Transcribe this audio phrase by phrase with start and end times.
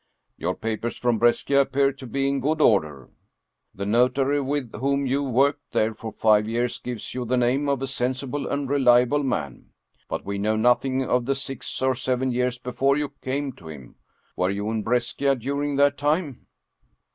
[0.39, 3.11] "Your papers from Brescia appear to be in good order.
[3.75, 7.83] The notary with whom you worked there for five years gives you the name of
[7.83, 9.73] a sensible and reliable man.
[10.09, 13.93] But we know nothing of the six or seven years before you came to him.
[14.35, 16.47] Were you in Brescia during that time?"